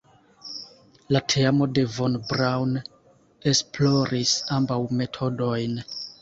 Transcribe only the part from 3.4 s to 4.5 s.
esploris